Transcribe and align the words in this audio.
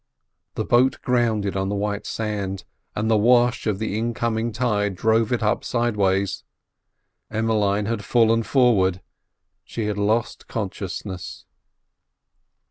The 0.55 0.65
boat 0.65 0.97
grounded 1.03 1.55
on 1.55 1.69
the 1.69 1.75
white 1.75 2.07
sand, 2.07 2.63
and 2.95 3.07
the 3.07 3.19
wash 3.19 3.67
of 3.67 3.77
the 3.77 3.95
incoming 3.99 4.51
tide 4.51 4.95
drove 4.95 5.31
it 5.31 5.43
up 5.43 5.63
sideways. 5.63 6.43
Emmeline 7.29 7.85
had 7.85 8.03
fallen 8.03 8.41
forward; 8.41 9.03
she 9.63 9.85
had 9.85 9.99
lost 9.99 10.47
consciousness. 10.47 11.45